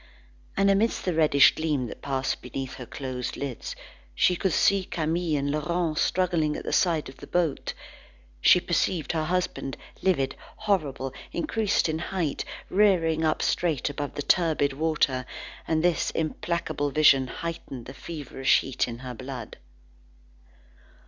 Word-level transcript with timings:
And, 0.57 0.71
amidst 0.71 1.05
the 1.05 1.13
reddish 1.13 1.53
gleam 1.53 1.85
that 1.85 2.01
passed 2.01 2.41
beneath 2.41 2.73
her 2.77 2.87
closed 2.87 3.37
lids, 3.37 3.75
she 4.15 4.35
could 4.35 4.51
still 4.51 4.79
see 4.79 4.83
Camille 4.85 5.37
and 5.37 5.51
Laurent 5.51 5.95
struggling 5.99 6.57
at 6.57 6.63
the 6.65 6.73
side 6.73 7.07
of 7.07 7.17
the 7.17 7.27
boat. 7.27 7.75
She 8.41 8.59
perceived 8.59 9.11
her 9.11 9.25
husband, 9.25 9.77
livid, 10.01 10.35
horrible, 10.57 11.13
increased 11.31 11.87
in 11.87 11.99
height, 11.99 12.43
rearing 12.67 13.23
up 13.23 13.43
straight 13.43 13.91
above 13.91 14.15
the 14.15 14.23
turbid 14.23 14.73
water, 14.73 15.23
and 15.67 15.83
this 15.83 16.09
implacable 16.09 16.89
vision 16.89 17.27
heightened 17.27 17.85
the 17.85 17.93
feverish 17.93 18.61
heat 18.61 18.87
of 18.87 19.01
her 19.01 19.13
blood. 19.13 19.59